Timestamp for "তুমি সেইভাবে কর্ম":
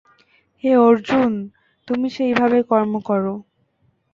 1.87-2.93